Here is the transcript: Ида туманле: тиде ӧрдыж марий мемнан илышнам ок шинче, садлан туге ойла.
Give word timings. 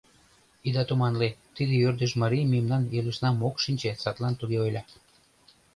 Ида 0.67 0.83
туманле: 0.89 1.29
тиде 1.55 1.75
ӧрдыж 1.87 2.11
марий 2.21 2.45
мемнан 2.53 2.83
илышнам 2.97 3.35
ок 3.47 3.55
шинче, 3.63 3.91
садлан 4.03 4.33
туге 4.39 4.57
ойла. 4.65 4.83